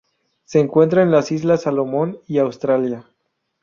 Se 0.45 0.57
encuentran 0.59 1.05
en 1.05 1.11
las 1.11 1.31
Islas 1.31 1.61
Salomón 1.61 2.19
y 2.25 2.39
Australia. 2.39 3.05